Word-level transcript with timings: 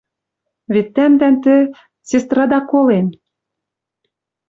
Вет 0.73 0.87
тӓмдӓн 0.95 1.35
тӹ... 1.43 1.55
сестрада 2.07 2.59
колен. 2.71 3.07